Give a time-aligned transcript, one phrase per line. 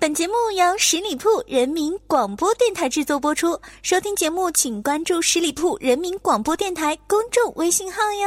[0.00, 3.60] 本节目由十里铺人民广播电台制作播出。
[3.82, 8.26] 收听节目，请关注十里铺人民广播电台公众微信号哟。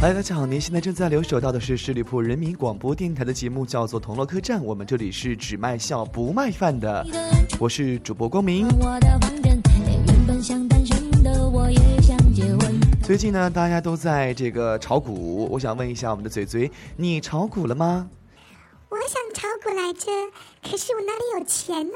[0.00, 4.60] 嗨，大家好，您现在正在留守到的是十里铺人民广播电台的节目，叫做《同乐客栈》。
[4.62, 7.04] 我们这里是只卖笑不卖饭的，
[7.58, 8.68] 我是主播光明。
[13.04, 18.08] 最近呢，大家都在这个炒股，我想问一下我们的嘴嘴，你炒股了吗？
[18.88, 20.10] 我想炒股来着，
[20.62, 21.94] 可是我哪里有钱呢？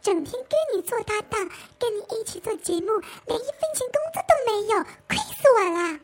[0.00, 1.40] 整天跟你做搭档，
[1.76, 2.86] 跟你一起做节目，
[3.26, 5.98] 连一分钱工资都没有，亏死我了！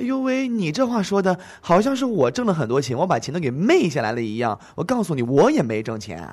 [0.00, 4.58] 哎呦喂，你这话说的好像是我挣了很多钱，我把钱都给昧下来了一样。
[4.74, 6.26] 我告诉你，我也没挣钱。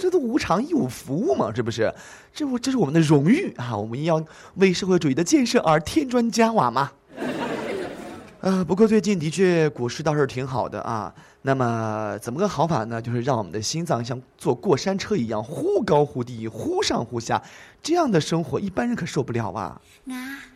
[0.00, 1.92] 这都无偿义务服务嘛，是不是？
[2.32, 3.76] 这我这是我们的荣誉啊！
[3.76, 6.90] 我们要为社会主义的建设而添砖加瓦嘛。
[8.40, 11.14] 呃，不过最近的确股市倒是挺好的啊。
[11.42, 13.00] 那么怎么个好法呢？
[13.00, 17.42] 就是让我们的心脏像坐过山车一样，忽高忽低，忽上忽下，
[17.82, 19.80] 这样的生活一般人可受不了啊。
[20.08, 20.49] 啊。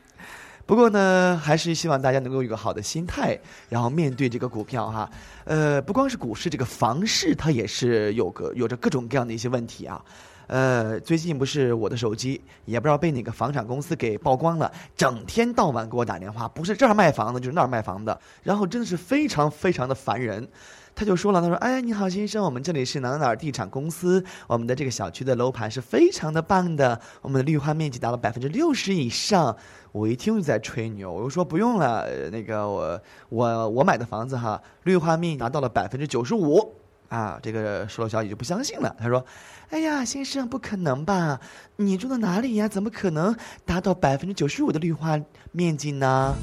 [0.66, 5.10] 不过呢，还是希望大家能够有个好的心态，然后面对这个股票哈。
[5.44, 10.02] 呃，不光是股市，这个房市它也是有个有着各种各样的一些问题啊。
[10.46, 20.46] 呃，最近不是我的手机也不知道被哪个房产公司给曝光了，整天到晚给我打电话，不是这儿卖房子就是那儿卖房子，然后真的是非常非常的烦人。
[20.94, 29.56] 他就说了，他说：“哎，你好，先生，我们这里是哪哪哪地产公司，我们的这个小区的楼盘是非常的棒的，我们的绿化面积达到百分之六十以上。”
[29.90, 36.74] 我一听就在吹牛，我就说不用了，那个我我我买的房子哈，绿化面积达到了百分之九十五，
[37.08, 39.24] 啊，这个售楼小姐就不相信了，她说
[39.70, 41.40] ：“哎呀，先生，不可能吧？
[41.76, 42.66] 你住的哪里呀？
[42.66, 45.16] 怎么可能达到百分之九十五的绿化
[45.52, 46.34] 面积呢？”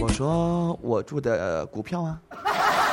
[0.00, 2.20] 我说：“我住的股票啊。”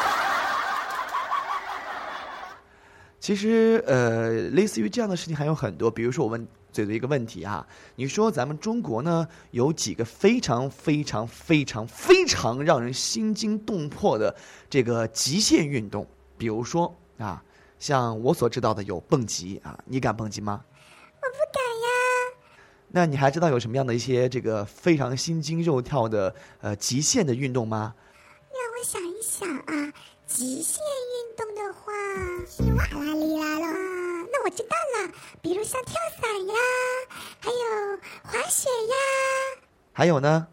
[3.24, 6.46] 其实，呃，类似于这样的事情还有很多，比如说我问。
[6.74, 7.66] 嘴的一个问题啊，
[7.98, 14.36] 你说咱们中国呢有几个非常非常非常非常让人心惊动魄的
[14.72, 16.08] 这个极限运动？
[16.36, 17.44] 比如说啊，
[17.78, 20.66] 像我所知道的有蹦极啊，你敢蹦极吗？
[21.22, 21.88] 我不敢呀。
[22.88, 27.94] 那你还知道有什么样的一些这个非常心惊肉跳的呃极限的运动吗？
[28.50, 29.94] 让我想一想啊，
[30.26, 31.83] 极限运动的话，
[32.76, 33.68] 哇啦哩啦啦。
[34.46, 36.54] 我知道了，比如像跳伞呀，
[37.40, 38.96] 还有滑雪呀，
[39.94, 40.48] 还有呢？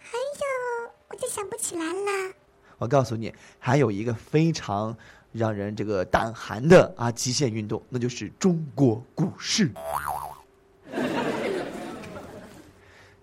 [0.00, 2.34] 还有，我就想不起来了。
[2.78, 4.96] 我告诉你，还有一个非常
[5.30, 9.70] 让人这个胆寒的啊极限运动，那就是中国股市。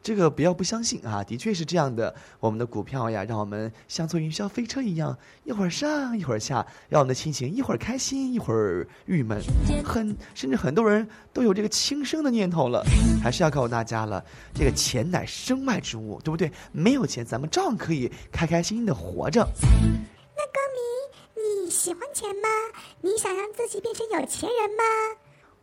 [0.10, 2.16] 这个不要不相信啊，的确是这样的。
[2.40, 9.40] 我们的股票呀，让我们像坐云霄飞车一样，一会儿上一会儿下，让我们的心情一会儿开心一会儿郁闷，
[9.86, 12.84] 很甚至很多人都有这个轻生的念头了。
[13.22, 16.52] 还是要告诉大家了，这个钱乃身外之物，对不对？
[16.72, 19.48] 没有钱，咱们照样可以开开心心的活着。
[19.62, 22.50] 那高明，你喜欢钱吗？
[23.02, 24.84] 你想让自己变成有钱人吗？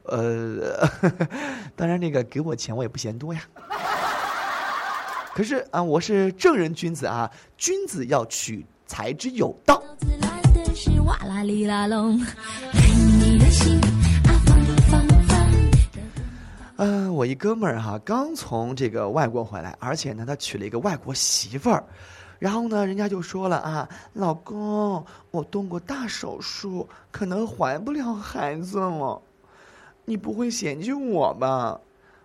[0.09, 0.89] 呃，
[1.75, 3.43] 当然，那个给我钱我也不嫌多呀。
[5.37, 9.83] 可是啊，我是正人君子啊，君子要取财之有道。
[16.79, 21.85] 嗯，我一哥们儿哈，刚从这个外国回来，而且呢，他娶了一个外国媳妇儿，
[22.39, 29.21] 然后呢，人家就说了啊，老公，我动过大手术，可能怀不了孩子了，
[30.07, 31.79] 你不会嫌弃我吧？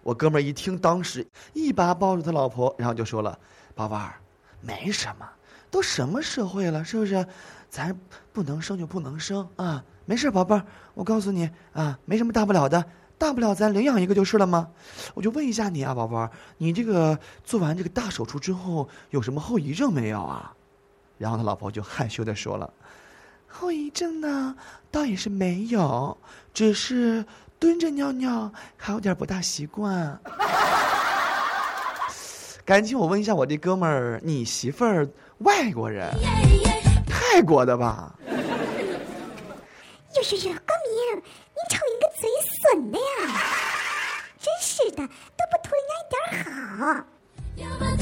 [0.04, 3.38] 我哥们儿一听，当时一把抱住他老婆，然后就说了
[3.76, 4.16] ：“宝贝儿，
[4.60, 5.30] 没什么，
[5.70, 7.26] 都什么社会了，是不是？
[7.70, 7.96] 咱
[8.34, 12.84] 不能生就不能生啊，没事，宝贝儿，我告诉你啊，没什么大不了的，
[13.18, 14.70] 大不了咱领养一个就是了吗？
[15.14, 20.54] 我就问一下你啊，宝贝儿，你这个做完这个大手术之后有什么后遗症没有啊？”
[21.20, 22.74] 然后他老婆就害羞的说了
[23.48, 24.56] ：“后遗症呢，
[24.90, 26.18] 倒也是没有，
[26.54, 27.24] 只是……”
[27.62, 30.20] 蹲着尿尿还有点不大习惯，
[32.66, 36.10] 赶紧我问一下我这哥们儿，你媳妇儿外国人，
[37.06, 38.16] 泰国的吧？
[38.28, 38.42] 哟哟
[40.38, 41.22] 哟，高明，
[41.54, 42.28] 你瞅你个嘴
[42.74, 43.04] 损的呀！
[44.40, 46.50] 真是的，都不图人家一点
[46.80, 48.01] 好。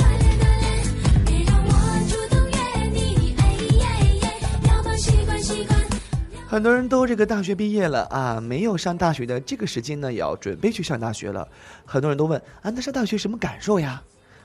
[6.50, 11.48] 很多人都这个大学毕业了啊，没有上大学的这个时间呢，也要准备去上大学了。
[11.86, 14.02] 很多人都问啊，那上大学什么感受呀？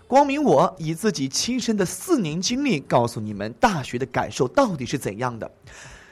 [0.07, 5.51] 光明我以自己亲身的四年经历，告诉你们大学的感受到底是怎样的。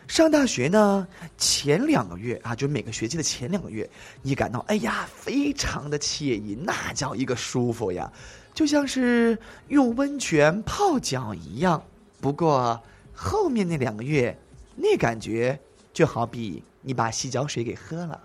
[0.09, 1.07] 上大学呢，
[1.37, 3.87] 前两个月啊，就每个学期的前两个月，
[4.23, 8.11] 你感到哎呀，非常的惬意，那叫一个舒服呀，
[8.55, 11.83] 就像是用温泉泡脚一样。
[12.19, 14.35] 不过后面那两个月，
[14.75, 15.61] 那感觉
[15.93, 18.21] 就好比你把洗脚水给喝了。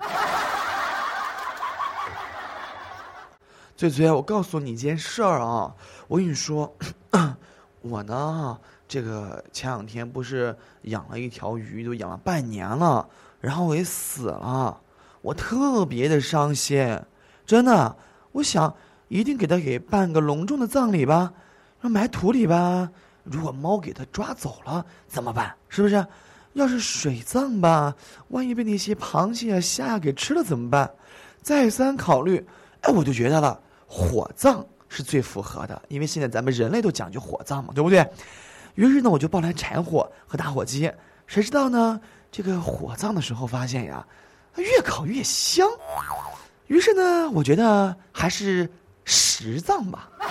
[3.76, 5.76] 嘴嘴，我告诉你一件事儿啊，
[6.08, 6.76] 我跟你说，
[7.82, 8.58] 我呢。
[8.90, 13.06] 这个前两天不是养了一条鱼，都养了半年了，
[13.42, 14.80] 然后我也死了，
[15.22, 16.98] 我特别的伤心，
[17.46, 17.98] 真的，
[18.32, 18.74] 我想
[19.10, 21.34] 一定给它给办个隆重的葬礼吧，
[21.82, 22.90] 要埋土里吧。
[23.24, 25.54] 如果猫给它抓走了怎么办？
[25.68, 26.08] 是不是？
[26.58, 27.96] 要是水葬吧，
[28.30, 30.92] 万一被那些螃蟹啊、虾啊给吃了怎么办？
[31.44, 32.44] 再三考虑，
[32.82, 38.06] 哎，我就觉得了，火葬是最符合的，因为现在咱们人类都讲究火葬嘛，对不对？
[38.74, 40.92] 于是呢，我就抱来柴火和打火机，
[41.28, 42.02] 谁知道呢？
[42.32, 44.06] 这个火葬的时候发现呀，
[44.56, 45.70] 越烤越香。
[46.66, 48.68] 于是呢，我觉得还是
[49.06, 50.10] 石葬吧。
[50.20, 50.28] 光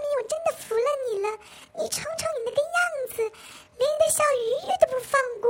[0.00, 1.28] 明，我真的服了你了！
[1.76, 2.76] 你瞅瞅你那个样
[3.10, 3.16] 子，
[3.78, 5.46] 连你的小鱼鱼都不放过。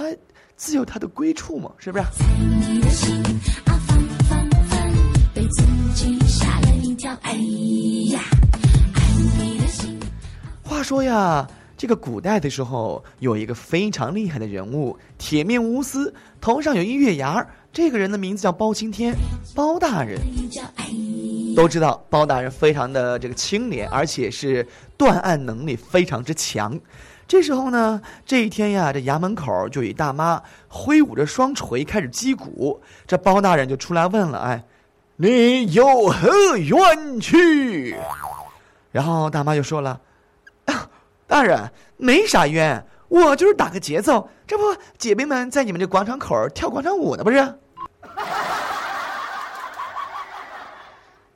[0.00, 0.16] 这他
[0.56, 2.04] 自有他的归处嘛，是不是？
[7.22, 7.32] 哎
[8.10, 8.20] 呀，
[10.62, 17.46] 话说呀，这个古代的时候有一个非常厉害的人物，铁面无私，头上有一月牙儿。
[17.72, 19.14] 这个人的名字叫包青天，
[19.54, 20.18] 包大人。
[21.54, 26.78] 都知道包大人非常的这个清廉，而且是断案能力非常之强。
[27.30, 34.64] 这时候呢，这一天呀，这衙门口就有大妈挥舞着双锤开始击鼓，这包大人就出来问了，哎。
[35.14, 37.94] 你有何冤屈？
[38.90, 40.00] 然后大妈就说了
[41.28, 44.64] ：“大人没啥冤，我就是打个节奏，这不
[44.98, 47.36] 姐妹们在你们这广场口跳广场舞呢，不是？”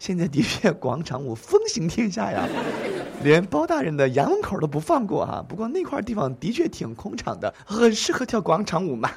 [0.00, 2.48] 现在的确广场舞风行天下呀，
[3.24, 5.42] 连包大人的衙门口都不放过啊。
[5.48, 9.10] 不过那块地方的确挺空场的，很适合跳广场舞嘛。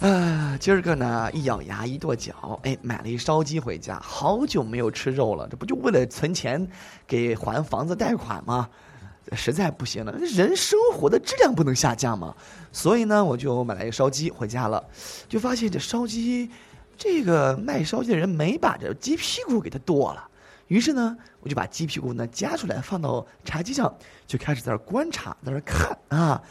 [0.00, 3.96] 啊，今儿个呢，一咬牙一跺脚，哎，买了一烧鸡回家。
[4.00, 6.66] 好久没有吃肉了，这不就为了存钱
[7.06, 8.68] 给还房子贷款吗？
[9.32, 12.34] 实在不行了，人生活的质量不能下降嘛。
[12.72, 14.82] 所以呢，我就买了一个烧鸡回家了，
[15.28, 16.50] 就发现这烧鸡，
[16.96, 20.28] 这个卖烧鸡的人没把这鸡屁股给它剁了。
[20.68, 23.94] 于是呢，我就把鸡屁股呢夹出来放到茶几上，
[24.26, 26.42] 就开始在那观察，在那看啊。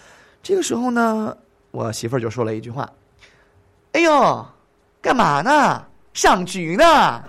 [0.41, 1.35] 这个时候呢，
[1.71, 2.87] 我媳妇儿就说了一句话。
[3.93, 4.45] 哎呦，
[5.01, 5.85] 干嘛呢？
[6.13, 6.83] 赏菊呢？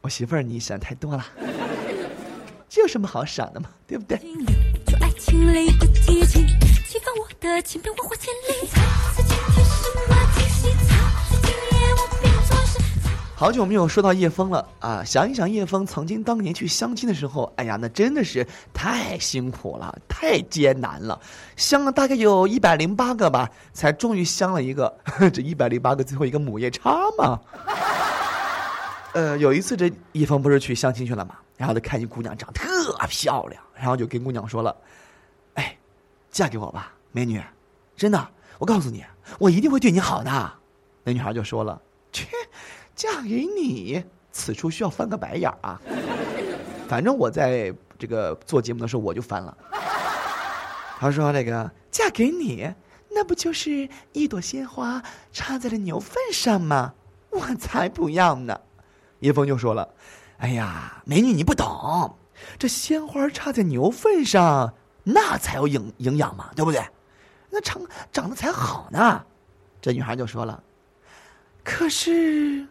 [0.00, 1.24] 我媳妇儿，你想太多了。
[2.68, 3.70] 这有什么好赏的嘛？
[3.86, 4.18] 对不对？
[13.38, 15.04] 好久没有说到叶枫了啊！
[15.04, 18.44] 想一想叶枫曾经当年去相亲的时候，哎呀，那真的是
[18.74, 21.20] 太辛苦了，太艰难了，
[21.54, 24.92] 相了大概有一百零八个吧，才终于相了一个。
[25.32, 27.40] 这一百零八个最后一个母夜叉嘛。
[29.14, 34.76] 呃，有一次这叶枫不是去相亲去了嘛，然后他看一姑娘长特漂亮，然后就跟姑娘说了
[35.54, 35.78] ：“哎，
[36.32, 37.40] 嫁给我吧，美女，
[37.96, 39.04] 真的，我告诉你，
[39.38, 40.52] 我一定会对你好的。”
[41.04, 42.26] 那女孩就说了：“切。”
[42.98, 45.80] 嫁给你，此处需要翻个白眼儿啊！
[46.88, 49.56] 反正我在这个做节目的时候，我就翻了。
[50.98, 52.68] 他说：“那个嫁给你，
[53.08, 55.00] 那不就是一朵鲜花
[55.32, 56.92] 插在了牛粪上吗？
[57.30, 58.60] 我才不要呢！”
[59.20, 59.88] 叶枫就说了
[60.38, 62.16] ：“哎呀，美女你不懂，
[62.58, 64.74] 这鲜花插在牛粪上，
[65.04, 66.84] 那才有营营养嘛，对不对？
[67.48, 67.80] 那长
[68.12, 69.24] 长得才好呢。”
[69.80, 70.60] 这女孩就说了
[71.62, 72.66] ：“可是。”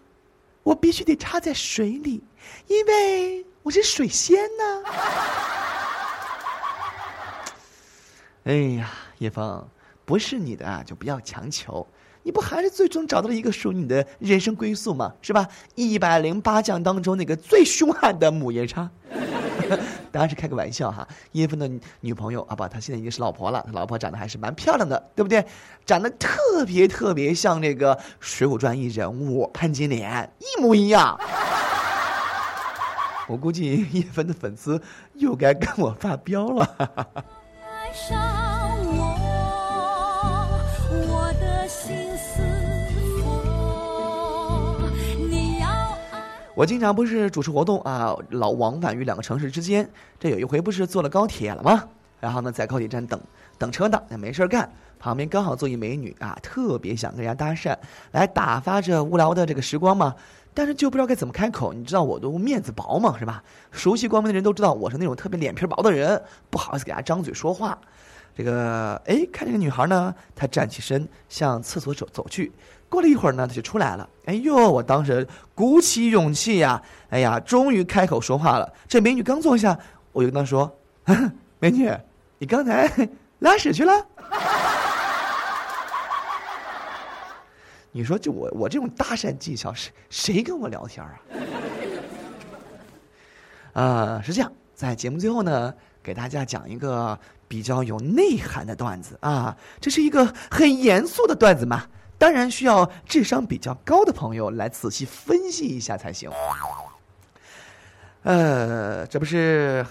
[0.67, 2.21] 我必须得插在水里，
[2.67, 4.83] 因为我是水仙呢。
[8.43, 9.65] 哎呀，叶枫，
[10.03, 11.87] 不是你的啊就不要强求，
[12.21, 15.13] 你不还是最终找到了一个属于你的人生归宿吗？
[15.21, 15.47] 是吧？
[15.75, 18.91] 一百零八将当中那个最凶悍的母夜叉。
[20.11, 21.69] 当然是开个玩笑哈，叶枫的
[22.01, 23.63] 女朋友啊，不，他现在已经是老婆了。
[23.65, 25.45] 他老婆长得还是蛮漂亮的，对不对？
[25.85, 31.17] 长得特别特别像那个《水浒传》一人物潘金莲，一模一样。
[33.27, 34.81] 我估计叶枫的粉丝
[35.15, 36.75] 又该跟我发飙了。
[46.57, 49.87] 我经常不是主持活动啊，老往返于两个城市之间。
[50.19, 51.87] 这有一回不是坐了高铁了吗？
[52.19, 53.21] 然后呢，在高铁站等
[53.59, 57.77] 等车呢，也没事儿干，旁边刚好坐一美女啊，特别想跟人家搭讪，
[58.13, 60.15] 来打发着无聊的这个时光嘛。
[60.55, 63.43] 但是就不知道该怎么开口，你知道我都面子薄嘛，是吧？
[63.69, 67.77] 熟悉光明的人都知道我是那种特别脸皮薄的人，不好意思给她张嘴说话。
[68.35, 72.51] 这个哎，看这个女孩呢，她站起身向厕所走走去。
[72.89, 74.09] 过了一会儿呢，他就出来了。
[74.25, 78.73] 哎呦，我当时鼓起勇气呀，哎呀，终于开口说话了。
[78.87, 79.77] 这美女刚坐下，
[80.11, 80.73] 我就跟她说
[81.59, 81.91] ：“美女，
[82.37, 82.89] 你刚才
[83.39, 83.93] 拉屎去了？”
[87.91, 91.13] 你说，就我我这种搭讪技巧，谁谁跟我聊天啊？
[93.81, 97.17] 啊，是这样，在节目最后呢，给大家讲一个
[97.47, 99.57] 比较有内涵的段子啊。
[99.81, 101.85] 这是一个很严肃的段子嘛，
[102.17, 106.31] 当然需要智商比较高的朋友来仔细分析一下才行。
[108.23, 109.85] 呃，这不是，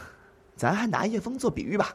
[0.57, 1.95] 咱还拿叶枫做比喻吧？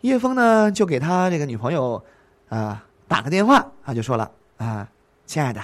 [0.00, 2.04] 叶枫呢，就给他这个女朋友
[2.48, 2.82] 啊。
[3.08, 4.88] 打个电话，他就说了啊，
[5.26, 5.62] 亲爱的，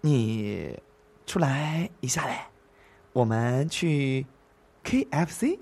[0.00, 0.76] 你
[1.24, 2.48] 出来一下呗，
[3.12, 4.26] 我们去
[4.82, 5.60] KFC。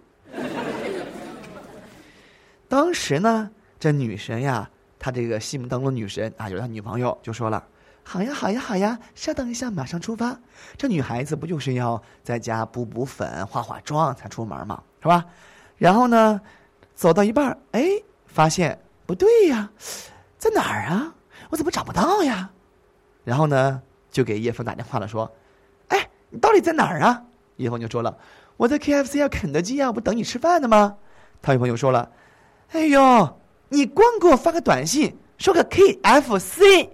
[2.66, 4.70] 当时呢，这女神呀，
[5.04, 7.62] 他这个戏目当中的女神啊，就是他女朋友，就说了
[8.02, 10.34] ：“好呀，好呀，好呀，稍等一下，马上出发。”
[10.78, 14.82] 这女孩子不就是要在家补补粉、化化妆才出门吗？
[15.02, 15.26] 是吧？
[15.76, 16.40] 然后呢，
[16.94, 17.84] 走到一半，哎，
[18.26, 19.68] 发现不对呀。
[20.38, 21.14] 在哪儿啊？
[21.50, 22.48] 我怎么找不到呀？
[23.24, 25.30] 然后呢，就给叶枫打电话了，说
[25.88, 27.22] ：“哎，你到底在哪儿啊？”
[27.56, 28.16] 叶枫就说了
[28.56, 30.96] ：“我在 KFC 啊，肯德基啊，不等你吃饭的吗？”
[31.42, 32.10] 他女朋友说了
[32.72, 33.38] ：“哎呦，
[33.74, 36.90] 你光给我发个短信说个 KFC，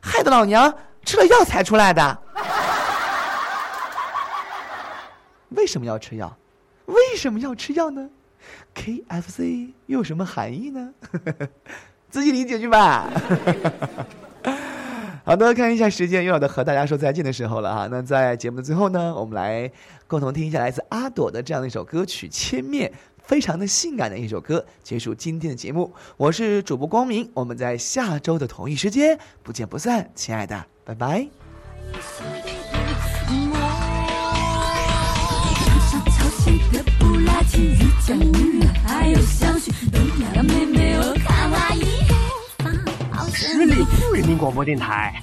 [0.00, 2.18] 害得老娘吃了药才出来的。
[5.50, 6.36] 为什么要吃药？
[6.86, 8.10] 为什么要吃药呢
[8.74, 10.92] ？KFC 又有什么含义呢？”
[12.10, 13.08] 自己理解去吧。
[15.24, 17.88] 好的，看一下时间，又要的和大家说再见的时候了哈。
[17.90, 19.70] 那在节目的最后呢，我们来
[20.06, 22.90] 共同听一下来自阿朵的这样的一首歌曲《千面》，
[23.30, 25.94] 非常的性感的一首歌，结束今天的节目。
[26.16, 31.28] 我是主播光明，我们在下周的同一时间不见不散，亲爱的，拜拜。
[43.32, 45.22] 十里铺人民广播电台，